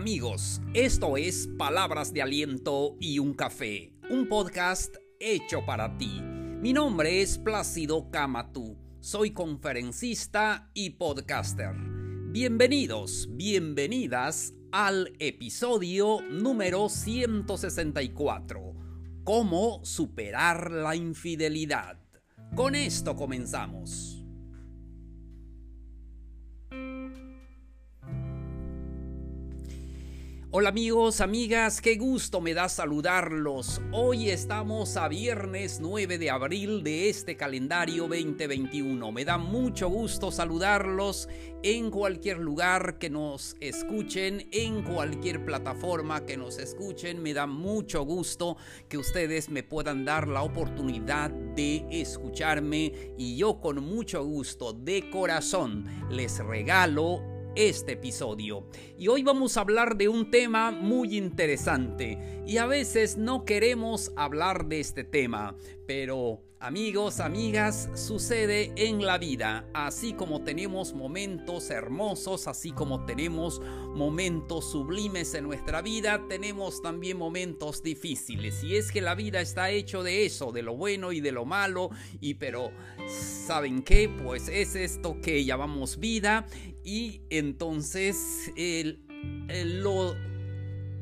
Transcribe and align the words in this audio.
amigos, 0.00 0.62
esto 0.72 1.18
es 1.18 1.46
Palabras 1.58 2.14
de 2.14 2.22
Aliento 2.22 2.96
y 3.00 3.18
un 3.18 3.34
Café, 3.34 3.92
un 4.08 4.30
podcast 4.30 4.96
hecho 5.18 5.66
para 5.66 5.98
ti. 5.98 6.22
Mi 6.22 6.72
nombre 6.72 7.20
es 7.20 7.36
Plácido 7.36 8.10
Camatú, 8.10 8.78
soy 9.00 9.32
conferencista 9.32 10.70
y 10.72 10.88
podcaster. 10.88 11.74
Bienvenidos, 12.32 13.28
bienvenidas 13.32 14.54
al 14.72 15.12
episodio 15.18 16.22
número 16.30 16.88
164, 16.88 18.72
¿Cómo 19.22 19.84
superar 19.84 20.70
la 20.70 20.96
infidelidad? 20.96 21.98
Con 22.56 22.74
esto 22.74 23.16
comenzamos. 23.16 24.09
Hola 30.52 30.70
amigos, 30.70 31.20
amigas, 31.20 31.80
qué 31.80 31.94
gusto 31.94 32.40
me 32.40 32.54
da 32.54 32.68
saludarlos. 32.68 33.80
Hoy 33.92 34.30
estamos 34.30 34.96
a 34.96 35.06
viernes 35.06 35.78
9 35.80 36.18
de 36.18 36.28
abril 36.28 36.82
de 36.82 37.08
este 37.08 37.36
calendario 37.36 38.08
2021. 38.08 39.12
Me 39.12 39.24
da 39.24 39.38
mucho 39.38 39.88
gusto 39.88 40.32
saludarlos 40.32 41.28
en 41.62 41.92
cualquier 41.92 42.38
lugar 42.38 42.98
que 42.98 43.10
nos 43.10 43.54
escuchen, 43.60 44.48
en 44.50 44.82
cualquier 44.82 45.44
plataforma 45.44 46.26
que 46.26 46.36
nos 46.36 46.58
escuchen. 46.58 47.22
Me 47.22 47.32
da 47.32 47.46
mucho 47.46 48.02
gusto 48.02 48.56
que 48.88 48.98
ustedes 48.98 49.50
me 49.50 49.62
puedan 49.62 50.04
dar 50.04 50.26
la 50.26 50.42
oportunidad 50.42 51.30
de 51.30 51.86
escucharme 51.92 53.14
y 53.16 53.36
yo 53.36 53.60
con 53.60 53.84
mucho 53.84 54.24
gusto 54.24 54.72
de 54.72 55.10
corazón 55.10 55.84
les 56.10 56.44
regalo 56.44 57.29
este 57.54 57.92
episodio. 57.92 58.66
Y 58.98 59.08
hoy 59.08 59.22
vamos 59.22 59.56
a 59.56 59.60
hablar 59.60 59.96
de 59.96 60.08
un 60.08 60.30
tema 60.30 60.70
muy 60.70 61.16
interesante. 61.16 62.42
Y 62.46 62.58
a 62.58 62.66
veces 62.66 63.16
no 63.16 63.44
queremos 63.44 64.12
hablar 64.16 64.66
de 64.66 64.80
este 64.80 65.04
tema, 65.04 65.56
pero 65.86 66.42
Amigos, 66.62 67.20
amigas, 67.20 67.88
sucede 67.94 68.74
en 68.76 69.06
la 69.06 69.16
vida, 69.16 69.64
así 69.72 70.12
como 70.12 70.44
tenemos 70.44 70.92
momentos 70.92 71.70
hermosos, 71.70 72.46
así 72.48 72.70
como 72.70 73.06
tenemos 73.06 73.62
momentos 73.94 74.70
sublimes 74.70 75.32
en 75.32 75.44
nuestra 75.44 75.80
vida, 75.80 76.22
tenemos 76.28 76.82
también 76.82 77.16
momentos 77.16 77.82
difíciles. 77.82 78.62
Y 78.62 78.76
es 78.76 78.92
que 78.92 79.00
la 79.00 79.14
vida 79.14 79.40
está 79.40 79.70
hecho 79.70 80.02
de 80.02 80.26
eso, 80.26 80.52
de 80.52 80.60
lo 80.60 80.76
bueno 80.76 81.12
y 81.12 81.22
de 81.22 81.32
lo 81.32 81.46
malo, 81.46 81.88
y 82.20 82.34
pero 82.34 82.72
¿saben 83.08 83.82
qué? 83.82 84.10
Pues 84.10 84.48
es 84.48 84.74
esto 84.74 85.18
que 85.22 85.42
llamamos 85.46 85.98
vida 85.98 86.46
y 86.84 87.22
entonces 87.30 88.52
el, 88.54 89.02
lo 89.82 90.14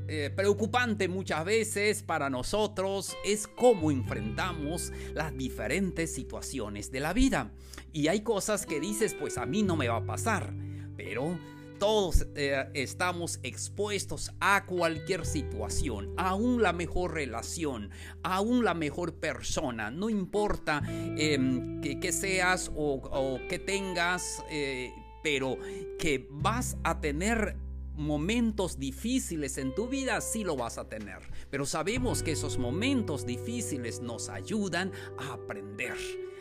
eh, 0.09 0.31
preocupante 0.35 1.07
muchas 1.07 1.45
veces 1.45 2.03
para 2.03 2.31
nosotros 2.31 3.15
es 3.25 3.47
cómo 3.47 3.91
enfrentamos 3.91 4.91
las 5.13 5.37
diferentes 5.37 6.15
situaciones 6.15 6.91
de 6.91 7.01
la 7.01 7.13
vida. 7.13 7.53
Y 7.93 8.09
hay 8.09 8.23
cosas 8.23 8.65
que 8.65 8.81
dices, 8.81 9.15
pues 9.15 9.37
a 9.37 9.45
mí 9.45 9.63
no 9.63 9.77
me 9.77 9.89
va 9.89 9.97
a 9.97 10.07
pasar, 10.07 10.55
pero 10.97 11.39
todos 11.79 12.27
eh, 12.35 12.71
estamos 12.75 13.39
expuestos 13.43 14.33
a 14.41 14.67
cualquier 14.67 15.25
situación, 15.25 16.13
aún 16.17 16.63
la 16.63 16.73
mejor 16.73 17.15
relación, 17.15 17.91
aún 18.23 18.65
la 18.65 18.75
mejor 18.75 19.15
persona, 19.15 19.91
no 19.91 20.11
importa 20.11 20.83
em, 20.89 21.81
que, 21.81 22.13
seas 22.13 22.71
o, 22.75 23.39
que 23.49 23.59
tengas, 23.59 24.43
eh, 24.51 24.91
pero 25.23 25.59
que 25.99 26.27
vas 26.31 26.77
a 26.83 27.01
tener 27.01 27.57
momentos 27.99 28.79
difíciles 28.79 29.59
en 29.59 29.75
tu 29.75 29.89
vida, 29.89 30.21
sí 30.21 30.45
lo 30.45 30.57
vas 30.57 30.79
a 30.79 30.89
tener. 30.89 31.19
Pero 31.51 31.67
sabemos 31.67 32.23
que 32.23 32.33
esos 32.33 32.57
momentos 32.57 33.27
difíciles 33.27 34.01
nos 34.01 34.29
ayudan 34.29 34.93
a 35.19 35.35
aprender 35.35 35.97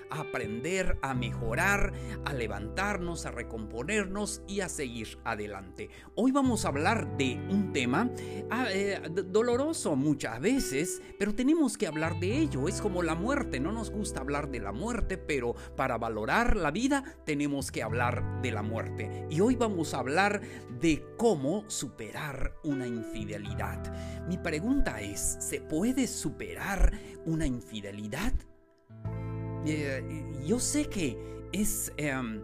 a 0.10 0.22
aprender, 0.22 0.98
a 1.02 1.14
mejorar, 1.14 1.94
a 2.26 2.34
levantarnos, 2.34 3.26
a 3.26 3.32
recomponernos 3.32 4.42
y 4.48 4.62
a 4.62 4.70
seguir 4.70 5.20
adelante. 5.24 5.90
Hoy 6.16 6.32
vamos 6.32 6.66
a 6.66 6.70
hablar 6.70 7.18
de 7.18 7.40
un 7.50 7.72
tema 7.74 8.10
ah, 8.50 8.68
eh, 8.72 9.02
doloroso 9.26 9.96
muchas 9.96 10.40
veces, 10.40 11.02
pero 11.20 11.34
tenemos 11.34 11.78
que 11.78 11.88
hablar 11.88 12.20
de 12.20 12.38
ello. 12.38 12.68
Es 12.68 12.82
como 12.82 13.04
la 13.04 13.16
muerte, 13.16 13.60
no 13.60 13.72
nos 13.72 13.92
gusta 13.92 14.22
hablar 14.22 14.50
de 14.50 14.60
la 14.60 14.72
muerte, 14.72 15.18
pero 15.18 15.56
para 15.76 15.98
valorar 15.98 16.56
la 16.56 16.72
vida 16.72 17.04
tenemos 17.26 17.72
que 17.72 17.84
hablar 17.84 18.42
de 18.42 18.52
la 18.52 18.64
muerte. 18.64 19.26
Y 19.30 19.40
hoy 19.40 19.56
vamos 19.56 19.94
a 19.94 20.00
hablar 20.00 20.42
de 20.80 21.04
cómo 21.18 21.64
superar 21.70 22.54
una 22.64 22.88
infidelidad. 22.88 24.26
Mi 24.28 24.38
pregunta 24.38 25.02
es, 25.02 25.38
¿se 25.40 25.62
puede 25.62 26.08
superar 26.08 27.00
una 27.26 27.46
infidelidad? 27.46 28.34
Eh, 29.70 30.24
yo 30.46 30.60
sé 30.60 30.86
que 30.86 31.18
es, 31.52 31.92
em, 31.98 32.42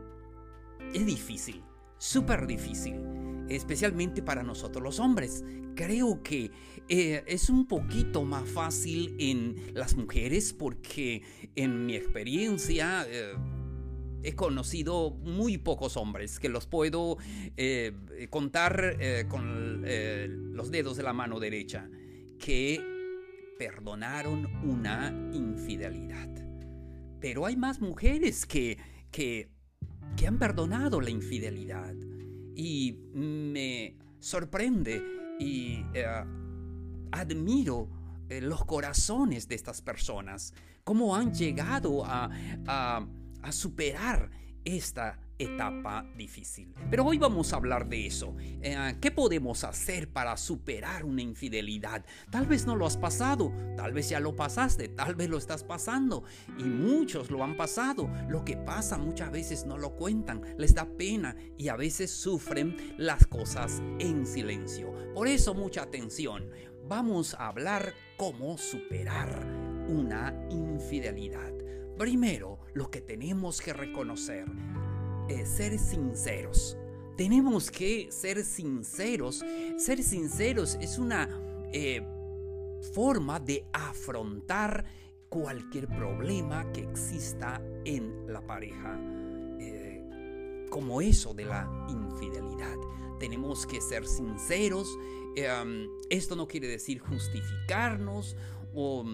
es 0.93 1.05
difícil, 1.05 1.63
súper 1.97 2.45
difícil, 2.47 2.95
especialmente 3.49 4.21
para 4.21 4.43
nosotros 4.43 4.83
los 4.83 4.99
hombres. 4.99 5.43
Creo 5.75 6.21
que 6.21 6.51
eh, 6.89 7.23
es 7.25 7.49
un 7.49 7.65
poquito 7.65 8.23
más 8.23 8.47
fácil 8.49 9.15
en 9.19 9.55
las 9.73 9.95
mujeres 9.95 10.53
porque 10.53 11.21
en 11.55 11.85
mi 11.85 11.95
experiencia... 11.95 13.05
Eh, 13.07 13.33
he 14.25 14.35
conocido 14.35 15.11
muy 15.11 15.57
pocos 15.57 15.97
hombres 15.97 16.39
que 16.39 16.47
los 16.47 16.65
puedo 16.65 17.17
contar 18.29 18.97
con 19.27 19.83
los 20.55 20.71
dedos 20.71 20.95
de 20.95 21.03
la 21.03 21.11
mano 21.11 21.41
derecha 21.41 21.89
que 22.39 22.81
perdonaron 23.57 24.45
una 24.63 25.09
infidelidad. 25.33 26.42
Pero 27.23 27.45
hay 27.45 27.55
más 27.55 27.79
mujeres 27.79 28.45
que, 28.45 28.77
que, 29.09 29.49
que 30.17 30.27
han 30.27 30.37
perdonado 30.37 30.99
la 30.99 31.09
infidelidad. 31.09 31.95
Y 32.53 32.99
me 33.13 33.95
sorprende 34.19 35.01
y 35.39 35.85
eh, 35.93 36.05
admiro 37.13 37.89
eh, 38.27 38.41
los 38.41 38.65
corazones 38.65 39.47
de 39.47 39.55
estas 39.55 39.81
personas, 39.81 40.53
cómo 40.83 41.15
han 41.15 41.33
llegado 41.33 42.03
a, 42.05 42.29
a, 42.67 43.07
a 43.41 43.51
superar 43.53 44.29
esta 44.65 45.19
etapa 45.37 46.05
difícil. 46.15 46.73
Pero 46.89 47.05
hoy 47.05 47.17
vamos 47.17 47.53
a 47.53 47.57
hablar 47.57 47.87
de 47.87 48.05
eso. 48.05 48.35
Eh, 48.39 48.95
¿Qué 49.01 49.11
podemos 49.11 49.63
hacer 49.63 50.09
para 50.09 50.37
superar 50.37 51.05
una 51.05 51.21
infidelidad? 51.21 52.05
Tal 52.29 52.45
vez 52.45 52.65
no 52.65 52.75
lo 52.75 52.85
has 52.85 52.97
pasado, 52.97 53.51
tal 53.75 53.93
vez 53.93 54.09
ya 54.09 54.19
lo 54.19 54.35
pasaste, 54.35 54.89
tal 54.89 55.15
vez 55.15 55.29
lo 55.29 55.37
estás 55.37 55.63
pasando 55.63 56.23
y 56.57 56.63
muchos 56.63 57.31
lo 57.31 57.43
han 57.43 57.57
pasado. 57.57 58.09
Lo 58.29 58.45
que 58.45 58.57
pasa 58.57 58.97
muchas 58.97 59.31
veces 59.31 59.65
no 59.65 59.77
lo 59.77 59.95
cuentan, 59.95 60.41
les 60.57 60.73
da 60.73 60.85
pena 60.85 61.35
y 61.57 61.67
a 61.67 61.75
veces 61.75 62.11
sufren 62.11 62.95
las 62.97 63.25
cosas 63.27 63.81
en 63.99 64.25
silencio. 64.25 64.93
Por 65.13 65.27
eso 65.27 65.53
mucha 65.53 65.83
atención. 65.83 66.49
Vamos 66.85 67.33
a 67.35 67.47
hablar 67.47 67.93
cómo 68.17 68.57
superar 68.57 69.45
una 69.87 70.33
infidelidad. 70.49 71.62
Primero, 71.97 72.59
lo 72.73 72.89
que 72.89 73.01
tenemos 73.01 73.61
que 73.61 73.73
reconocer 73.73 74.45
eh, 75.29 75.45
ser 75.45 75.79
sinceros. 75.79 76.77
Tenemos 77.15 77.71
que 77.71 78.11
ser 78.11 78.43
sinceros. 78.43 79.43
Ser 79.77 80.03
sinceros 80.03 80.77
es 80.81 80.97
una 80.97 81.29
eh, 81.71 82.01
forma 82.93 83.39
de 83.39 83.65
afrontar 83.71 84.83
cualquier 85.29 85.87
problema 85.87 86.71
que 86.73 86.81
exista 86.81 87.61
en 87.85 88.27
la 88.27 88.45
pareja. 88.45 88.99
Eh, 89.59 90.67
como 90.69 90.99
eso 90.99 91.33
de 91.33 91.45
la 91.45 91.87
infidelidad. 91.89 92.75
Tenemos 93.19 93.65
que 93.65 93.79
ser 93.79 94.05
sinceros. 94.05 94.97
esto 96.09 96.35
no 96.35 96.47
quiere 96.47 96.67
decir 96.67 96.99
justificarnos 96.99 98.35
o 98.73 99.05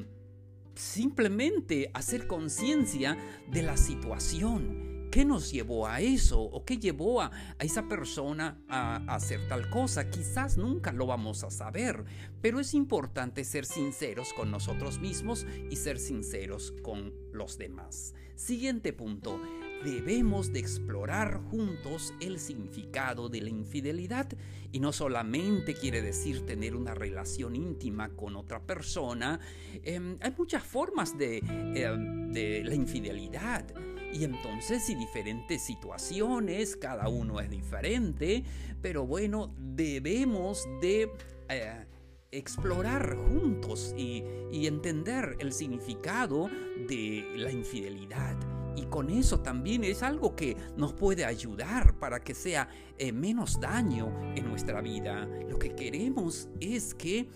simplemente 0.79 1.91
hacer 1.93 2.27
conciencia 2.27 3.17
de 3.51 3.63
la 3.63 3.77
situación 3.77 4.89
¿Qué 5.11 5.25
nos 5.25 5.51
llevó 5.51 5.87
a 5.87 6.01
eso? 6.01 6.39
¿O 6.39 6.63
qué 6.65 6.77
llevó 6.77 7.21
a, 7.21 7.31
esa 7.59 7.87
persona 7.87 8.61
a, 8.67 8.97
hacer 9.15 9.47
tal 9.47 9.67
cosa? 9.71 10.11
Quizás 10.11 10.57
nunca 10.57 10.91
lo 10.91 11.07
vamos 11.07 11.43
a 11.43 11.49
saber, 11.49 12.03
pero 12.41 12.59
es 12.59 12.75
importante 12.75 13.43
ser 13.43 13.65
sinceros 13.65 14.33
con 14.33 14.51
nosotros 14.51 14.99
mismos 14.99 15.47
y 15.71 15.77
ser 15.77 15.97
sinceros 15.97 16.75
con 16.83 17.11
los 17.31 17.57
demás. 17.57 18.13
Siguiente 18.35 18.93
punto. 18.93 19.41
Debemos 19.83 20.51
de 20.51 20.59
explorar 20.59 21.39
juntos 21.49 22.13
el 22.19 22.39
significado 22.39 23.29
de 23.29 23.41
la 23.41 23.49
infidelidad 23.49 24.27
y 24.71 24.79
no 24.79 24.91
solamente 24.91 25.73
quiere 25.73 26.01
decir 26.01 26.45
tener 26.45 26.75
una 26.75 26.93
relación 26.93 27.55
íntima 27.55 28.09
con 28.09 28.35
otra 28.35 28.61
persona. 28.61 29.39
Em, 29.83 30.17
hay 30.21 30.33
muchas 30.37 30.63
formas 30.63 31.17
de, 31.17 31.37
em, 31.37 32.31
de 32.31 32.63
la 32.63 32.75
infidelidad 32.75 33.65
Y 34.11 34.23
entonces, 34.23 34.89
y 34.89 34.95
diferentes 34.95 35.61
situaciones, 35.61 36.75
cada 36.75 37.07
uno 37.09 37.39
es 37.39 37.47
diferente, 37.51 38.43
pero 38.81 39.05
bueno, 39.05 39.53
debemos 39.55 40.67
de... 40.81 41.11
Eh, 41.47 41.85
explorar 42.31 43.15
juntos 43.15 43.93
y, 43.97 44.23
entender 44.67 45.35
el 45.39 45.51
significado 45.51 46.49
de 46.87 47.25
la 47.35 47.51
infidelidad. 47.51 48.37
Y 48.79 48.85
con 48.85 49.09
eso 49.09 49.41
también 49.41 49.83
es 49.83 50.03
algo 50.03 50.37
que 50.37 50.55
nos 50.77 50.93
puede 50.93 51.25
ayudar 51.25 51.99
para 51.99 52.21
que 52.21 52.33
sea 52.33 52.69
eh, 52.97 53.11
menos 53.11 53.59
daño 53.59 54.09
en 54.37 54.47
nuestra 54.47 54.79
vida. 54.79 55.27
Lo 55.49 55.59
que 55.59 55.75
queremos 55.75 56.47
es 56.61 56.93
que 56.93 57.29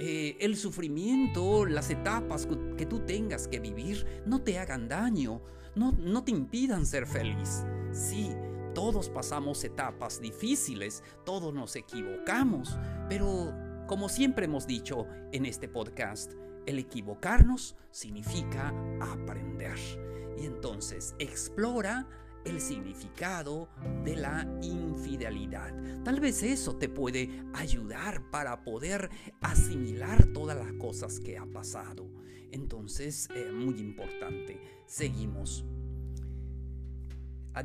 eh, 0.00 0.36
el 0.40 0.56
sufrimiento, 0.56 1.66
las 1.66 1.90
etapas 1.90 2.48
que 2.76 2.84
tú 2.84 2.98
tengas 3.06 3.46
que 3.46 3.60
vivir 3.60 4.04
no 4.26 4.42
te 4.42 4.58
hagan 4.58 4.88
daño, 4.88 5.40
no, 5.76 5.92
no 5.92 6.24
te 6.24 6.32
impidan 6.32 6.84
ser 6.84 7.06
feliz. 7.06 7.64
Sí, 7.92 8.30
todos 8.74 9.08
pasamos 9.08 9.62
etapas 9.62 10.20
difíciles, 10.20 11.04
todos 11.24 11.54
nos 11.54 11.76
equivocamos, 11.76 12.76
pero 13.08 13.54
como 13.86 14.08
siempre 14.08 14.46
hemos 14.46 14.66
dicho 14.66 15.06
en 15.30 15.46
este 15.46 15.68
podcast, 15.68 16.32
el 16.66 16.80
equivocarnos 16.80 17.76
significa 17.92 18.74
aprender. 19.00 20.07
Y 20.40 20.46
entonces 20.46 21.14
explora 21.18 22.06
el 22.44 22.60
significado 22.60 23.68
de 24.04 24.16
la 24.16 24.48
infidelidad. 24.62 25.74
Tal 26.04 26.20
vez 26.20 26.42
eso 26.42 26.76
te 26.76 26.88
puede 26.88 27.42
ayudar 27.54 28.30
para 28.30 28.62
poder 28.62 29.10
asimilar 29.40 30.26
todas 30.32 30.56
las 30.56 30.72
cosas 30.74 31.20
que 31.20 31.36
ha 31.36 31.46
pasado. 31.46 32.08
Entonces, 32.50 33.28
es 33.34 33.52
muy 33.52 33.78
importante. 33.78 34.60
Seguimos. 34.86 35.64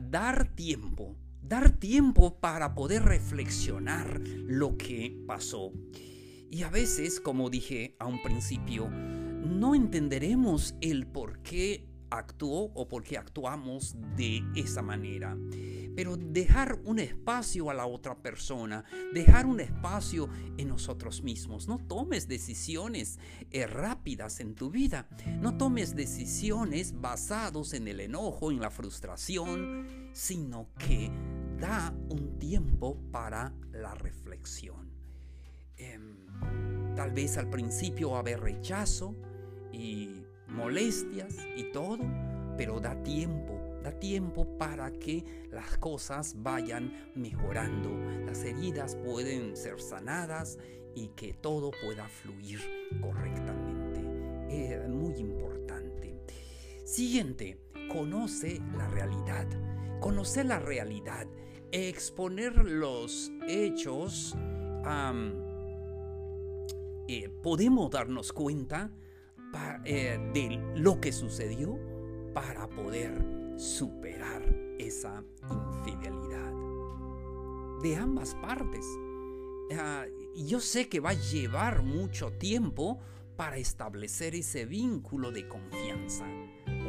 Dar 0.09 0.55
tiempo, 0.55 1.15
dar 1.41 1.69
tiempo 1.69 2.39
para 2.39 2.73
poder 2.73 3.03
reflexionar 3.03 4.19
lo 4.25 4.75
que 4.77 5.23
pasó. 5.27 5.71
Y 6.49 6.63
a 6.63 6.69
veces, 6.69 7.19
como 7.19 7.49
dije 7.49 7.95
a 7.99 8.07
un 8.07 8.21
principio, 8.21 8.89
no 8.89 9.75
entenderemos 9.75 10.75
el 10.81 11.05
por 11.05 11.39
qué 11.43 11.92
actuó 12.18 12.71
o 12.74 12.88
por 12.88 13.04
qué 13.04 13.18
actuamos 13.18 13.95
de 14.15 14.44
esa 14.56 14.81
manera. 14.81 15.38
Pero 15.95 16.18
dejar 16.18 16.80
un 16.86 17.00
espacio 17.00 17.69
a 17.69 17.74
la 17.74 17.86
otra 17.86 18.15
persona, 18.15 18.83
dejar 19.13 19.45
un 19.45 19.60
espacio 19.60 20.27
en 20.57 20.69
nosotros 20.69 21.21
mismos. 21.21 21.68
No 21.68 21.77
tomes 21.77 22.27
decisiones 22.27 23.19
eh, 23.51 23.68
rápidas 23.68 24.39
en 24.39 24.56
tu 24.56 24.71
vida. 24.71 25.07
No 25.39 25.57
tomes 25.57 25.95
decisiones 25.95 27.00
basados 27.00 27.74
en 27.74 27.88
el 27.88 28.00
enojo, 28.00 28.51
en 28.51 28.60
la 28.60 28.71
frustración, 28.71 30.10
sino 30.13 30.69
que 30.80 31.12
da 31.60 31.94
un 32.10 32.39
tiempo 32.39 32.98
para 33.12 33.54
la 33.71 33.94
reflexión. 33.94 34.92
Em, 35.77 36.24
Tal 36.95 37.12
vez 37.12 37.38
al 37.38 37.50
principio 37.50 38.12
va 38.12 38.18
a 38.18 38.19
haber 38.19 38.39
rechazo 38.39 39.15
y 39.71 40.22
molestias 40.53 41.38
y 41.55 41.63
todo, 41.71 42.00
pero 42.57 42.79
da 42.79 43.01
tiempo, 43.03 43.59
da 43.83 43.91
tiempo 43.91 44.57
para 44.57 44.91
que 44.91 45.23
las 45.51 45.77
cosas 45.77 46.35
vayan 46.38 47.11
mejorando. 47.15 47.89
Las 48.25 48.44
heridas 48.44 48.95
pueden 48.95 49.57
ser 49.57 49.81
sanadas 49.81 50.57
y 50.95 51.09
que 51.09 51.33
todo 51.33 51.71
pueda 51.83 52.07
fluir 52.07 52.59
correctamente. 53.01 54.01
Es 54.50 54.88
muy 54.88 55.15
importante. 55.15 56.15
Siguiente, 56.85 57.57
conoce 57.91 58.61
la 58.77 58.88
realidad. 58.88 59.47
Conocer 60.00 60.45
la 60.45 60.59
realidad, 60.59 61.27
exponer 61.71 62.55
los 62.57 63.31
hechos 63.47 64.35
eh, 67.07 67.29
podemos 67.41 67.89
darnos 67.89 68.33
cuenta 68.33 68.91
eh, 69.85 70.19
de 70.33 70.59
lo 70.75 71.00
que 71.00 71.11
sucedió 71.11 71.79
para 72.33 72.67
poder 72.69 73.23
superar 73.57 74.44
esa 74.79 75.23
infidelidad. 75.50 76.53
De 77.81 77.95
ambas 77.95 78.35
partes. 78.35 78.85
Ah, 79.75 80.05
yo 80.35 80.59
sé 80.59 80.89
que 80.89 81.00
va 81.00 81.11
a 81.11 81.13
llevar 81.13 81.83
mucho 81.83 82.31
tiempo 82.33 83.00
para 83.35 83.57
establecer 83.57 84.35
ese 84.35 84.65
vínculo 84.65 85.31
de 85.31 85.47
confianza. 85.47 86.25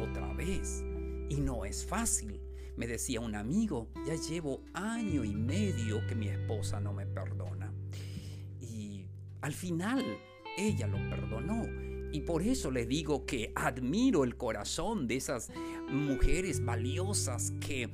Otra 0.01 0.33
vez. 0.33 0.83
Y 1.29 1.41
no 1.41 1.65
es 1.65 1.85
fácil. 1.85 2.41
Me 2.77 2.87
decía 2.87 3.21
un 3.21 3.35
amigo, 3.35 3.89
ya 4.05 4.15
llevo 4.15 4.61
año 4.73 5.23
y 5.23 5.33
medio 5.33 6.05
que 6.07 6.15
mi 6.15 6.27
esposa 6.27 6.79
no 6.79 6.93
me 6.93 7.05
perdona. 7.05 7.73
Al 9.41 9.53
final, 9.53 10.03
ella 10.57 10.87
lo 10.87 10.97
perdonó. 11.07 11.94
Y 12.11 12.21
por 12.21 12.41
eso 12.41 12.71
le 12.71 12.85
digo 12.85 13.25
que 13.25 13.51
admiro 13.55 14.23
el 14.23 14.35
corazón 14.35 15.07
de 15.07 15.17
esas 15.17 15.51
mujeres 15.89 16.63
valiosas 16.63 17.53
que 17.59 17.89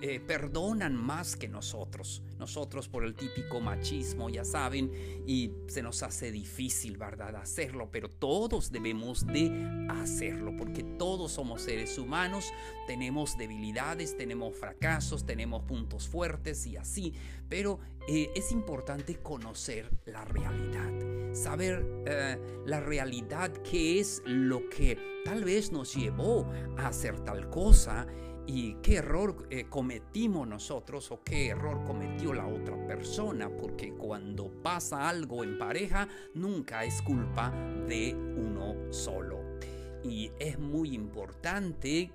eh, 0.00 0.20
perdonan 0.20 0.94
más 0.94 1.34
que 1.34 1.48
nosotros. 1.48 2.22
Nosotros 2.38 2.88
por 2.88 3.04
el 3.04 3.14
típico 3.14 3.60
machismo, 3.60 4.30
ya 4.30 4.44
saben, 4.44 4.92
y 5.26 5.50
se 5.66 5.82
nos 5.82 6.04
hace 6.04 6.30
difícil, 6.30 6.96
¿verdad?, 6.96 7.34
hacerlo, 7.34 7.88
pero 7.90 8.08
todos 8.08 8.70
debemos 8.70 9.26
de 9.26 9.50
hacerlo, 9.88 10.56
porque 10.56 10.84
todos 10.84 11.32
somos 11.32 11.62
seres 11.62 11.98
humanos, 11.98 12.52
tenemos 12.86 13.36
debilidades, 13.36 14.16
tenemos 14.16 14.56
fracasos, 14.56 15.26
tenemos 15.26 15.64
puntos 15.64 16.06
fuertes 16.06 16.64
y 16.66 16.76
así, 16.76 17.14
pero 17.48 17.80
eh, 18.06 18.30
es 18.36 18.52
importante 18.52 19.16
conocer 19.16 19.90
la 20.06 20.24
realidad, 20.24 21.34
saber 21.34 21.84
eh, 22.06 22.38
la 22.66 22.80
realidad, 22.80 23.50
qué 23.68 23.98
es 23.98 24.22
lo 24.24 24.68
que 24.68 24.96
tal 25.24 25.44
vez 25.44 25.72
nos 25.72 25.94
llevó 25.94 26.50
a 26.76 26.86
hacer 26.86 27.18
tal 27.20 27.50
cosa, 27.50 28.06
y 28.48 28.76
qué 28.76 28.96
error 28.96 29.46
eh, 29.50 29.66
cometimos 29.68 30.48
nosotros 30.48 31.12
o 31.12 31.22
qué 31.22 31.48
error 31.48 31.84
cometió 31.84 32.32
la 32.32 32.46
otra 32.46 32.82
persona, 32.86 33.54
porque 33.54 33.92
cuando 33.92 34.50
pasa 34.62 35.06
algo 35.06 35.44
en 35.44 35.58
pareja 35.58 36.08
nunca 36.34 36.82
es 36.82 37.02
culpa 37.02 37.50
de 37.86 38.14
uno 38.14 38.90
solo. 38.90 39.38
Y 40.02 40.32
es 40.38 40.58
muy 40.58 40.94
importante 40.94 42.10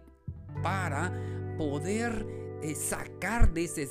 para 0.63 1.13
poder 1.55 2.25
eh, 2.63 2.74
sacar 2.74 3.53
de, 3.53 3.65
ese, 3.65 3.88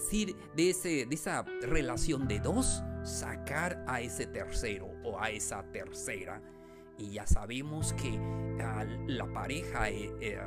de, 0.56 0.70
ese, 0.70 1.06
de 1.06 1.14
esa 1.14 1.44
relación 1.60 2.26
de 2.26 2.40
dos, 2.40 2.82
sacar 3.04 3.84
a 3.86 4.00
ese 4.00 4.26
tercero 4.26 4.88
o 5.04 5.20
a 5.20 5.30
esa 5.30 5.62
tercera. 5.70 6.42
Y 6.98 7.12
ya 7.12 7.26
sabemos 7.26 7.92
que 7.92 8.18
ah, 8.60 8.84
la 9.06 9.32
pareja... 9.32 9.90
Eh, 9.90 10.40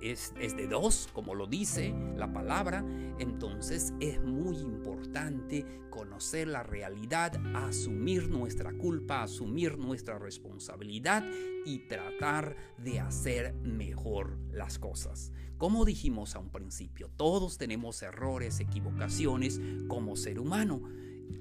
es, 0.00 0.34
de 0.36 0.66
dos, 0.66 1.08
como 1.12 1.34
lo 1.34 1.46
dice 1.46 1.94
la 2.16 2.32
palabra, 2.32 2.84
entonces 3.18 3.92
es 4.00 4.20
muy 4.22 4.58
importante 4.58 5.64
conocer 5.90 6.48
la 6.48 6.62
realidad, 6.62 7.32
asumir 7.54 8.28
nuestra 8.28 8.72
culpa, 8.72 9.22
asumir 9.22 9.78
nuestra 9.78 10.18
responsabilidad 10.18 11.24
y 11.64 11.80
tratar 11.88 12.56
de 12.78 13.00
hacer 13.00 13.54
mejor 13.54 14.38
las 14.52 14.78
cosas. 14.78 15.32
Como 15.56 15.84
dijimos 15.84 16.36
a 16.36 16.38
un 16.38 16.50
principio, 16.50 17.10
todos 17.16 17.58
tenemos 17.58 18.02
errores, 18.02 18.60
equivocaciones 18.60 19.60
como 19.88 20.14
ser 20.14 20.38
humano. 20.38 20.82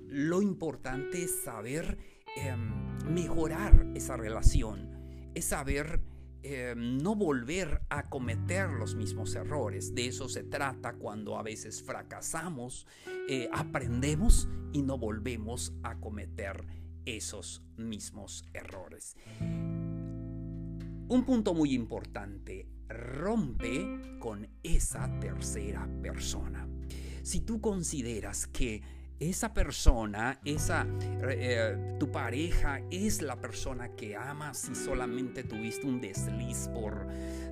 Lo 0.07 0.41
importante 0.41 1.23
es 1.23 1.43
saber 1.43 1.99
em, 2.35 3.13
mejorar 3.13 3.91
esa 3.93 4.17
relación, 4.17 5.31
es 5.35 5.45
saber 5.45 6.01
eh, 6.49 6.75
no 6.77 7.13
volver 7.13 7.81
a 7.89 8.03
cometer 8.03 8.69
los 8.69 8.95
mismos 8.95 9.35
errores. 9.35 9.93
De 9.93 10.07
eso 10.07 10.29
se 10.29 10.43
trata 10.43 10.93
cuando 10.93 11.37
a 11.37 11.43
veces 11.43 11.83
fracasamos, 11.83 12.87
eh, 13.27 13.49
aprendemos 13.51 14.47
y 14.71 14.81
no 14.81 14.97
volvemos 14.97 15.73
a 15.83 15.99
cometer 15.99 16.65
esos 17.03 17.63
mismos 17.75 18.45
errores. 18.53 19.17
Un 21.09 21.23
punto 21.25 21.53
muy 21.53 21.73
importante, 21.73 22.65
rompe 22.87 24.17
con 24.17 24.47
esa 24.63 25.19
tercera 25.19 25.85
persona. 26.01 26.65
Si 27.23 27.41
tú 27.41 27.59
consideras 27.59 28.47
que 28.47 28.81
esa 29.19 29.53
persona, 29.53 30.39
esa 30.45 30.85
eh, 31.27 31.95
tu 31.99 32.11
pareja 32.11 32.81
es 32.91 33.21
la 33.21 33.39
persona 33.39 33.89
que 33.95 34.15
amas 34.15 34.69
y 34.69 34.75
solamente 34.75 35.43
tuviste 35.43 35.87
un 35.87 35.99
desliz 35.99 36.69
por 36.73 37.07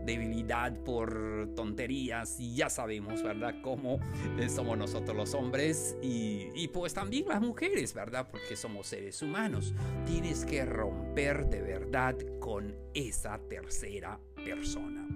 debilidad, 0.06 0.78
por 0.84 1.50
tonterías, 1.56 2.40
y 2.40 2.56
ya 2.56 2.70
sabemos, 2.70 3.24
¿verdad?, 3.24 3.56
cómo 3.64 4.00
eh, 4.40 4.50
somos 4.50 4.78
nosotros 4.78 5.18
los 5.18 5.34
hombres 5.34 5.98
y, 6.02 6.50
y 6.54 6.68
pues 6.68 6.94
también 6.94 7.28
las 7.28 7.42
mujeres, 7.42 7.94
¿verdad?, 7.94 8.28
porque 8.30 8.56
somos 8.56 8.88
seres 8.88 9.22
humanos. 9.24 9.74
Tienes 10.06 10.46
que 10.46 10.64
romper 10.66 11.48
de 11.48 11.62
verdad 11.62 12.16
con 12.40 12.85
esa 12.96 13.38
tercera 13.48 14.20
persona. 14.44 15.08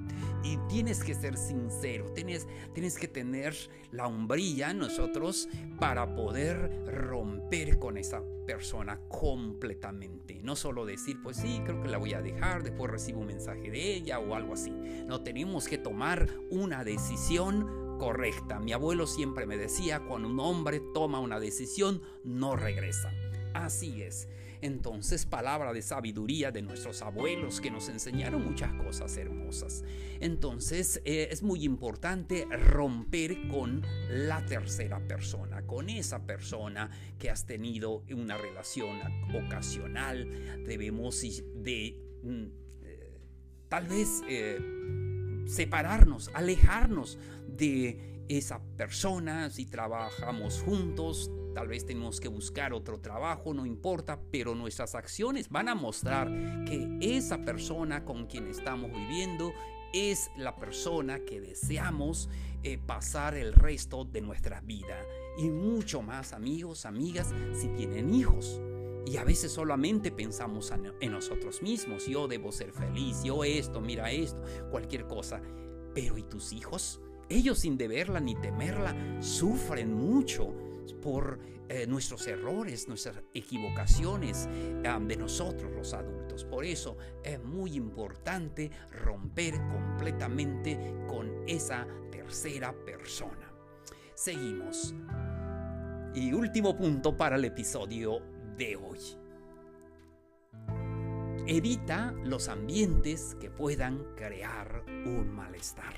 y 0.42 0.58
tienes 0.70 1.04
que 1.04 1.14
ser 1.14 1.38
sincero, 1.38 2.12
tienes, 2.14 2.48
tienes 2.74 2.98
que 2.98 3.08
tener 3.08 3.54
la 3.92 4.08
hombría 4.08 4.74
nosotros 4.74 5.50
para 5.80 6.16
poder 6.16 6.86
romper 6.86 7.78
con 7.78 7.98
esa 7.98 8.24
persona 8.48 9.00
completamente. 9.10 10.42
No 10.42 10.56
solo 10.56 10.86
decir, 10.86 11.22
pues 11.22 11.38
sí, 11.38 11.62
creo 11.66 11.82
que 11.82 11.90
la 11.90 11.98
voy 11.98 12.14
a 12.14 12.22
dejar, 12.22 12.64
después 12.64 12.90
recibo 12.90 13.20
un 13.20 13.28
mensaje 13.28 13.70
de 13.70 13.96
ella 13.96 14.20
o 14.20 14.34
algo 14.34 14.54
así. 14.54 14.72
No 14.72 15.22
tenemos 15.22 15.68
que 15.68 15.78
tomar 15.78 16.28
una 16.50 16.84
decisión 16.84 17.98
correcta. 18.00 18.60
Mi 18.60 18.72
abuelo 18.72 19.06
siempre 19.06 19.46
me 19.46 19.58
decía, 19.58 20.00
cuando 20.00 20.30
un 20.30 20.40
hombre 20.40 20.82
toma 20.94 21.20
una 21.20 21.40
decisión, 21.40 22.02
no 22.24 22.56
regresa. 22.56 23.12
Así 23.54 24.02
es. 24.02 24.28
Entonces, 24.62 25.26
palabra 25.26 25.74
de 25.74 25.82
sabiduría 25.82 26.52
de 26.52 26.62
nuestros 26.62 27.02
abuelos 27.02 27.62
que 27.62 27.72
nos 27.72 27.90
enseñaron 27.90 28.44
muchas 28.44 28.74
cosas 28.74 29.16
hermosas. 29.18 29.84
Entonces, 30.20 31.02
eh, 31.06 31.30
es 31.32 31.44
muy 31.44 31.64
importante 31.64 32.46
romper 32.46 33.48
con 33.48 33.84
la 34.10 34.46
tercera 34.46 35.00
persona, 35.08 35.66
con 35.66 35.90
esa 35.90 36.26
persona 36.26 36.90
que 37.18 37.30
has 37.30 37.46
tenido 37.46 38.04
una 38.12 38.38
relación 38.38 39.00
ocasional. 39.34 40.64
Debemos 40.66 41.22
de 41.22 41.96
mm, 42.24 42.46
tal 43.70 43.88
vez 43.88 44.24
eh, 44.28 44.60
separarnos, 45.48 46.30
alejarnos 46.34 47.18
de 47.48 48.24
esa 48.28 48.62
persona 48.78 49.50
si 49.50 49.66
trabajamos 49.66 50.62
juntos, 50.62 51.32
Tal 51.54 51.68
vez 51.68 51.86
tenemos 51.86 52.20
que 52.20 52.28
buscar 52.28 52.74
otro 52.74 53.00
trabajo, 53.00 53.54
no 53.54 53.66
importa, 53.66 54.20
pero 54.32 54.56
nuestras 54.56 54.96
acciones 54.96 55.50
van 55.50 55.68
a 55.70 55.76
mostrar 55.76 56.28
que 56.66 56.98
esa 57.02 57.44
persona 57.44 58.06
con 58.06 58.28
quien 58.28 58.48
estamos 58.48 58.92
viviendo 58.92 59.52
es 59.94 60.30
la 60.38 60.56
persona 60.56 61.20
que 61.20 61.42
deseamos 61.42 62.30
eh, 62.64 62.78
pasar 62.78 63.36
el 63.36 63.54
resto 63.54 64.06
de 64.06 64.22
nuestra 64.22 64.62
vida. 64.62 65.04
Y 65.38 65.50
mucho 65.50 66.02
más, 66.02 66.34
amigos, 66.34 66.86
amigas, 66.86 67.34
si 67.54 67.70
tienen 67.70 68.14
hijos. 68.14 68.62
Y 69.06 69.18
a 69.18 69.24
veces 69.24 69.52
solamente 69.52 70.12
pensamos 70.12 70.72
en 71.02 71.12
nosotros 71.12 71.64
mismos. 71.64 72.06
Yo 72.06 72.28
debo 72.28 72.52
ser 72.52 72.72
feliz, 72.72 73.24
yo 73.24 73.44
esto, 73.44 73.82
mira 73.82 74.12
esto, 74.12 74.40
cualquier 74.70 75.08
cosa. 75.08 75.42
Pero 75.96 76.18
¿y 76.18 76.24
tus 76.24 76.54
hijos? 76.54 77.02
Ellos 77.30 77.60
sin 77.60 77.78
deberla 77.78 78.20
ni 78.20 78.36
temerla 78.36 78.96
sufren 79.22 79.94
mucho 79.94 80.54
por 80.94 81.40
eh, 81.68 81.86
nuestros 81.88 82.26
errores, 82.28 82.88
nuestras 82.88 83.22
equivocaciones 83.34 84.48
de 84.48 85.18
nosotros 85.18 85.72
los 85.72 85.94
adultos. 85.94 86.46
Por 86.46 86.66
eso 86.66 86.98
es 87.24 87.42
muy 87.44 87.76
importante 87.76 88.72
romper 88.92 89.54
completamente 89.70 90.78
con 91.08 91.44
esa 91.48 91.88
tercera 92.12 92.74
persona. 92.86 93.52
Seguimos. 94.16 94.94
Y 96.14 96.34
último 96.34 96.76
punto 96.76 97.16
para 97.16 97.36
el 97.36 97.46
episodio 97.46 98.20
de 98.58 98.76
hoy. 98.76 99.00
Evita 101.48 102.14
los 102.24 102.48
ambientes 102.48 103.36
que 103.40 103.50
puedan 103.50 104.16
crear 104.16 104.84
un 104.88 105.32
malestar. 105.32 105.96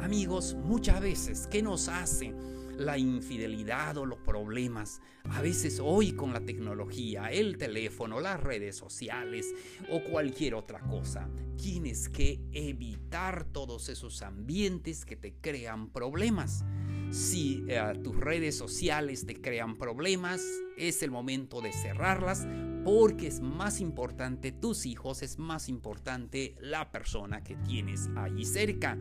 Amigos, 0.00 0.54
muchas 0.54 1.00
veces, 1.00 1.46
¿qué 1.48 1.62
nos 1.62 1.88
hace? 1.88 2.34
La 2.80 2.96
infidelidad 2.96 3.98
o 3.98 4.06
los 4.06 4.18
problemas. 4.20 5.00
A 5.24 5.42
veces 5.42 5.80
hoy 5.82 6.12
con 6.12 6.32
la 6.32 6.40
tecnología, 6.40 7.30
el 7.30 7.58
teléfono, 7.58 8.20
las 8.20 8.40
redes 8.40 8.76
sociales 8.76 9.46
o 9.90 10.02
cualquier 10.02 10.54
otra 10.54 10.80
cosa, 10.80 11.28
tienes 11.56 12.08
que 12.08 12.40
evitar 12.52 13.44
todos 13.44 13.90
esos 13.90 14.22
ambientes 14.22 15.04
que 15.04 15.16
te 15.16 15.34
crean 15.34 15.90
problemas. 15.90 16.64
Si 17.10 17.64
eh, 17.68 17.80
tus 18.02 18.16
redes 18.16 18.56
sociales 18.56 19.26
te 19.26 19.40
crean 19.40 19.76
problemas, 19.76 20.42
es 20.78 21.02
el 21.02 21.10
momento 21.10 21.60
de 21.60 21.72
cerrarlas 21.72 22.46
porque 22.82 23.26
es 23.26 23.40
más 23.40 23.80
importante 23.80 24.52
tus 24.52 24.86
hijos, 24.86 25.22
es 25.22 25.38
más 25.38 25.68
importante 25.68 26.54
la 26.60 26.90
persona 26.90 27.42
que 27.42 27.56
tienes 27.56 28.08
allí 28.16 28.46
cerca. 28.46 28.96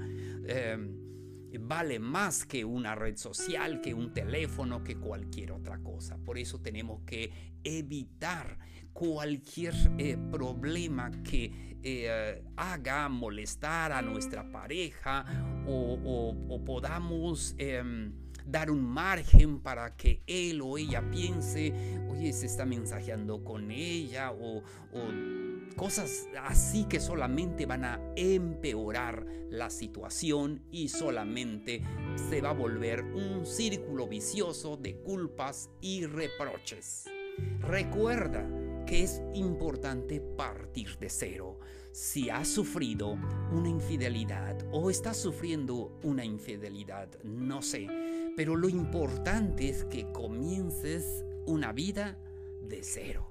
Em, 0.47 1.08
vale 1.59 1.99
más 1.99 2.45
que 2.45 2.65
una 2.65 2.95
red 2.95 3.17
social, 3.17 3.81
que 3.81 3.93
un 3.93 4.13
teléfono, 4.13 4.83
que 4.83 4.95
cualquier 4.97 5.51
otra 5.51 5.79
cosa. 5.79 6.17
Por 6.17 6.37
eso 6.37 6.59
tenemos 6.59 7.01
que 7.05 7.31
evitar 7.63 8.59
cualquier 8.93 9.73
eh, 9.97 10.17
problema 10.31 11.11
que 11.23 11.77
eh, 11.81 12.43
haga 12.57 13.07
molestar 13.09 13.91
a 13.91 14.01
nuestra 14.01 14.51
pareja 14.51 15.25
o, 15.65 16.61
podamos... 16.65 17.55
Em, 17.57 18.13
dar 18.49 18.71
un 18.71 18.83
margen 18.83 19.59
para 19.59 19.95
que 19.95 20.23
él 20.25 20.61
o 20.61 20.77
ella 20.77 21.07
piense, 21.11 21.71
oye, 22.09 22.33
se 22.33 22.47
está 22.47 22.65
mensajeando 22.65 23.43
con 23.43 23.69
ella 23.69 24.31
o, 24.31 24.63
cosas 25.79 26.27
así 26.43 26.83
que 26.83 26.99
solamente 26.99 27.65
van 27.65 27.85
a 27.85 28.01
empeorar 28.17 29.25
la 29.49 29.69
situación 29.69 30.61
y 30.73 30.89
solamente 30.89 31.81
se 32.29 32.41
va 32.41 32.49
a 32.49 32.53
volver 32.53 33.01
un 33.01 33.45
círculo 33.45 34.05
vicioso 34.05 34.75
de 34.75 34.97
culpas 34.97 35.69
y 35.79 36.05
reproches. 36.05 37.05
Recuerda 37.61 38.45
que 38.85 39.03
es 39.03 39.21
importante 39.33 40.19
partir 40.19 40.97
de 40.97 41.09
cero. 41.09 41.61
Si 41.93 42.29
has 42.29 42.49
sufrido 42.49 43.17
una 43.53 43.69
infidelidad 43.69 44.57
o 44.73 44.89
estás 44.89 45.15
sufriendo 45.15 45.97
una 46.03 46.25
infidelidad, 46.25 47.07
no 47.23 47.61
sé, 47.61 47.87
pero 48.35 48.57
lo 48.57 48.67
importante 48.67 49.69
es 49.69 49.85
que 49.85 50.11
comiences 50.11 51.23
una 51.45 51.71
vida 51.71 52.17
de 52.67 52.83
cero 52.83 53.28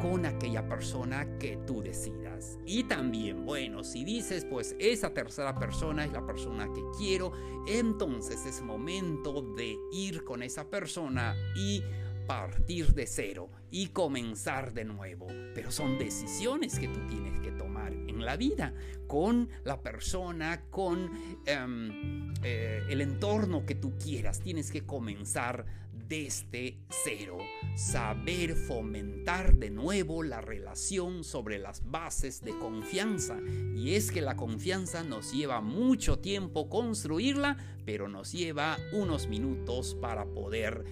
con 0.00 0.26
aquella 0.26 0.68
persona 0.68 1.38
que 1.38 1.58
tú 1.66 1.82
decidas. 1.82 2.58
Y 2.64 2.84
también, 2.84 3.44
bueno, 3.44 3.84
si 3.84 4.04
dices, 4.04 4.44
pues 4.44 4.76
esa 4.78 5.12
tercera 5.12 5.58
persona 5.58 6.04
es 6.04 6.12
la 6.12 6.24
persona 6.24 6.68
que 6.72 6.82
quiero, 6.96 7.32
entonces 7.66 8.46
es 8.46 8.62
momento 8.62 9.42
de 9.56 9.76
ir 9.92 10.24
con 10.24 10.42
esa 10.42 10.68
persona 10.68 11.34
y 11.56 11.82
partir 12.28 12.92
de 12.92 13.06
cero 13.06 13.48
y 13.70 13.88
comenzar 13.88 14.74
de 14.74 14.84
nuevo. 14.84 15.26
Pero 15.54 15.72
son 15.72 15.98
decisiones 15.98 16.78
que 16.78 16.86
tú 16.86 17.00
tienes 17.08 17.40
que 17.40 17.50
tomar 17.52 17.92
en 17.92 18.24
la 18.24 18.36
vida 18.36 18.74
con 19.06 19.48
la 19.64 19.80
persona, 19.80 20.62
con 20.70 21.10
em, 21.46 22.34
eh, 22.42 22.82
el 22.90 23.00
entorno 23.00 23.64
que 23.64 23.74
tú 23.74 23.96
quieras. 23.96 24.40
Tienes 24.40 24.70
que 24.70 24.84
comenzar 24.84 25.64
desde 26.08 26.78
cero. 27.04 27.38
Saber 27.76 28.54
fomentar 28.54 29.54
de 29.54 29.70
nuevo 29.70 30.22
la 30.22 30.40
relación 30.40 31.22
sobre 31.22 31.58
las 31.58 31.88
bases 31.90 32.42
de 32.42 32.56
confianza. 32.58 33.38
Y 33.76 33.94
es 33.94 34.10
que 34.10 34.22
la 34.22 34.36
confianza 34.36 35.04
nos 35.04 35.32
lleva 35.32 35.60
mucho 35.60 36.18
tiempo 36.18 36.68
construirla, 36.68 37.56
pero 37.84 38.08
nos 38.08 38.32
lleva 38.32 38.78
unos 38.92 39.28
minutos 39.28 39.94
para 40.00 40.24
poder 40.24 40.84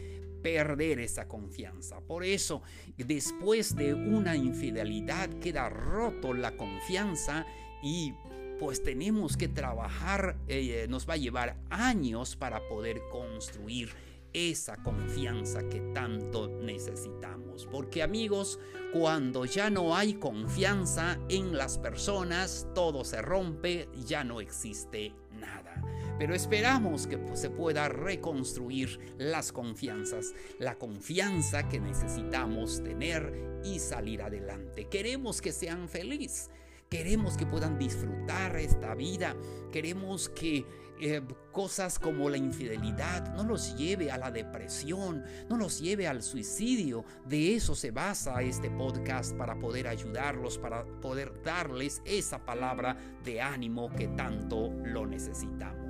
perder 0.43 1.01
esa 1.01 1.27
confianza. 1.27 2.01
Por 2.01 2.23
eso, 2.23 2.63
después 2.97 3.75
de 3.75 3.95
una 3.95 4.37
infidelidad 4.37 5.29
queda 5.41 5.69
roto 5.69 6.35
la 6.35 6.57
confianza 6.57 7.47
y 7.83 8.15
pues 8.61 8.83
tenemos 8.83 9.37
que 9.37 9.49
trabajar, 9.49 10.37
eh, 10.49 10.87
nos 10.89 11.09
va 11.09 11.15
a 11.15 11.19
llevar 11.19 11.57
años 11.69 12.37
para 12.37 12.67
poder 12.69 13.01
construir 13.11 13.91
esa 14.37 14.77
confianza 14.83 15.67
que 15.69 15.81
tanto 15.95 16.49
necesitamos. 16.49 17.67
Porque 17.67 18.03
amigos, 18.03 18.61
cuando 18.93 19.47
ya 19.47 19.71
no 19.71 19.97
hay 19.97 20.15
confianza 20.15 21.19
en 21.29 21.57
las 21.57 21.79
personas, 21.79 22.69
todo 22.75 23.05
se 23.05 23.23
rompe, 23.23 23.89
ya 24.05 24.25
no 24.25 24.41
existe 24.41 25.15
nada 25.33 25.83
pero 26.19 26.35
esperamos 26.35 27.07
que 27.07 27.19
se 27.35 27.51
pueda 27.51 27.89
reconstruir 27.89 28.99
las 29.19 29.53
confianzas, 29.53 30.35
la 30.59 30.77
confianza 30.77 31.69
que 31.69 31.79
necesitamos 31.79 32.83
tener 32.83 33.61
y 33.65 33.79
salir 33.79 34.23
adelante. 34.23 34.89
Queremos 34.89 35.43
que 35.43 35.53
sean 35.53 35.89
felices. 35.89 36.51
Queremos 36.89 37.37
que 37.37 37.47
puedan 37.47 37.79
disfrutar 37.79 38.57
esta 38.57 38.95
vida. 38.95 39.35
Queremos 39.73 40.29
que 40.29 40.65
eh, 41.01 41.21
cosas 41.53 41.99
como 41.99 42.31
la 42.31 42.37
infidelidad 42.37 43.35
no 43.35 43.45
los 43.45 43.77
lleve 43.77 44.11
a 44.11 44.19
la 44.19 44.31
depresión, 44.31 45.25
no 45.49 45.57
los 45.57 45.81
lleve 45.81 46.07
al 46.07 46.23
suicidio. 46.23 47.05
De 47.27 47.57
eso 47.57 47.75
se 47.75 47.91
basa 47.91 48.41
este 48.43 48.71
podcast 48.71 49.37
para 49.37 49.59
poder 49.59 49.89
ayudarlos, 49.89 50.59
para 50.59 50.85
poder 51.01 51.43
darles 51.43 52.03
esa 52.05 52.45
palabra 52.45 52.97
de 53.25 53.41
ánimo 53.41 53.91
que 53.95 54.09
tanto 54.09 54.73
lo 54.85 55.07
necesitamos. 55.07 55.86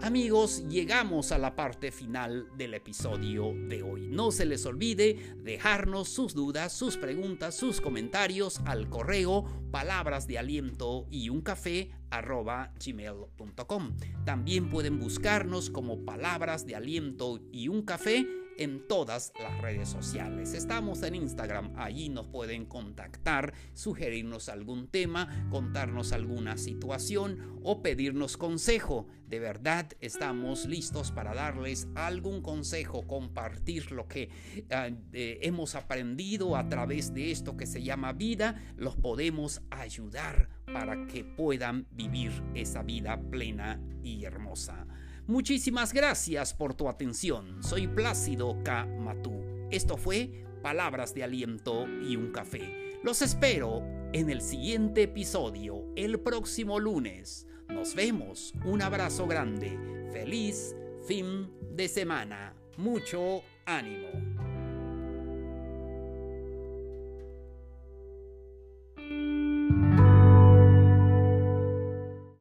Amigos, 0.00 0.64
llegamos 0.68 1.32
a 1.32 1.38
la 1.38 1.56
parte 1.56 1.90
final 1.90 2.48
del 2.56 2.74
episodio 2.74 3.52
de 3.68 3.82
hoy. 3.82 4.08
No 4.08 4.32
se 4.32 4.44
les 4.44 4.66
olvide 4.66 5.36
dejarnos 5.38 6.08
sus 6.08 6.34
dudas, 6.34 6.72
sus 6.72 6.96
preguntas, 6.96 7.56
sus 7.56 7.80
comentarios 7.80 8.60
al 8.66 8.88
correo 8.88 9.44
palabras 9.70 10.26
de 10.26 10.38
aliento 10.38 11.06
y 11.10 11.30
un 11.30 11.40
café. 11.40 11.90
También 14.24 14.70
pueden 14.70 15.00
buscarnos 15.00 15.70
como 15.70 16.04
palabras 16.04 16.66
de 16.66 16.76
aliento 16.76 17.40
y 17.50 17.68
un 17.68 17.82
café 17.82 18.26
en 18.58 18.86
todas 18.86 19.32
las 19.40 19.60
redes 19.60 19.88
sociales. 19.88 20.54
Estamos 20.54 21.02
en 21.02 21.14
Instagram, 21.14 21.72
allí 21.76 22.08
nos 22.08 22.26
pueden 22.28 22.66
contactar, 22.66 23.54
sugerirnos 23.74 24.48
algún 24.48 24.88
tema, 24.88 25.48
contarnos 25.50 26.12
alguna 26.12 26.56
situación 26.56 27.60
o 27.62 27.82
pedirnos 27.82 28.36
consejo. 28.36 29.06
De 29.26 29.38
verdad 29.40 29.90
estamos 30.00 30.66
listos 30.66 31.10
para 31.10 31.34
darles 31.34 31.88
algún 31.94 32.42
consejo, 32.42 33.06
compartir 33.06 33.90
lo 33.90 34.06
que 34.06 34.28
ah, 34.70 34.90
hemos 35.12 35.74
aprendido 35.74 36.56
a 36.56 36.68
través 36.68 37.14
de 37.14 37.30
esto 37.30 37.56
que 37.56 37.66
se 37.66 37.82
llama 37.82 38.12
vida, 38.12 38.60
los 38.76 38.96
podemos 38.96 39.62
ayudar 39.70 40.48
para 40.72 41.06
que 41.06 41.24
puedan 41.24 41.86
vivir 41.90 42.32
esa 42.54 42.82
vida 42.82 43.20
plena 43.30 43.80
y 44.02 44.24
hermosa. 44.24 44.86
Muchísimas 45.26 45.94
gracias 45.94 46.52
por 46.52 46.74
tu 46.74 46.86
atención. 46.86 47.62
Soy 47.62 47.86
Plácido 47.86 48.62
K. 48.62 48.84
Matú. 48.84 49.42
Esto 49.70 49.96
fue 49.96 50.44
Palabras 50.62 51.14
de 51.14 51.24
Aliento 51.24 51.86
y 52.02 52.16
un 52.16 52.30
Café. 52.30 52.98
Los 53.02 53.22
espero 53.22 53.82
en 54.12 54.28
el 54.28 54.42
siguiente 54.42 55.04
episodio, 55.04 55.86
el 55.96 56.20
próximo 56.20 56.78
lunes. 56.78 57.46
Nos 57.70 57.94
vemos. 57.94 58.52
Un 58.66 58.82
abrazo 58.82 59.26
grande. 59.26 60.10
Feliz 60.12 60.76
fin 61.06 61.50
de 61.70 61.88
semana. 61.88 62.54
Mucho 62.76 63.40
ánimo. 63.64 64.33